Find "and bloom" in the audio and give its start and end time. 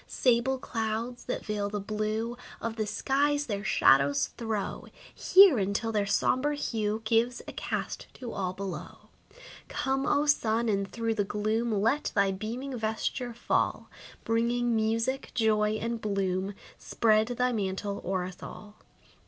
15.73-16.55